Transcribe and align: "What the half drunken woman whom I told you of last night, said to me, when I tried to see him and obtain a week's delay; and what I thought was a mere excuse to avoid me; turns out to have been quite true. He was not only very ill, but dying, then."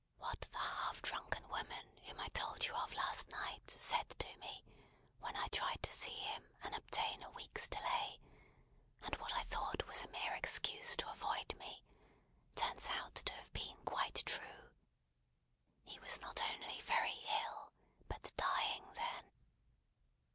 "What 0.17 0.41
the 0.41 0.57
half 0.57 0.99
drunken 1.03 1.47
woman 1.47 1.91
whom 2.05 2.19
I 2.19 2.27
told 2.29 2.65
you 2.65 2.73
of 2.73 2.91
last 2.95 3.27
night, 3.29 3.69
said 3.69 4.09
to 4.17 4.37
me, 4.37 4.65
when 5.19 5.35
I 5.35 5.45
tried 5.49 5.83
to 5.83 5.91
see 5.91 6.17
him 6.21 6.47
and 6.63 6.73
obtain 6.73 7.21
a 7.21 7.29
week's 7.29 7.67
delay; 7.67 8.19
and 9.03 9.15
what 9.17 9.31
I 9.35 9.43
thought 9.43 9.85
was 9.85 10.03
a 10.03 10.07
mere 10.07 10.33
excuse 10.33 10.95
to 10.95 11.11
avoid 11.11 11.53
me; 11.59 11.83
turns 12.55 12.89
out 12.89 13.13
to 13.13 13.33
have 13.33 13.53
been 13.53 13.77
quite 13.85 14.23
true. 14.25 14.71
He 15.83 15.99
was 15.99 16.19
not 16.19 16.41
only 16.49 16.81
very 16.81 17.23
ill, 17.45 17.71
but 18.07 18.31
dying, 18.35 18.91
then." 18.93 19.25